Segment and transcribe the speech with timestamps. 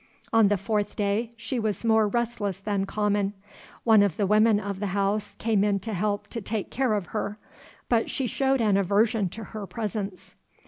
[0.33, 3.35] On the fourth day she was more restless than common.
[3.83, 7.05] One of the women of the house came in to help to take care of
[7.13, 7.37] her;
[7.87, 10.33] but she showed an aversion to her presence.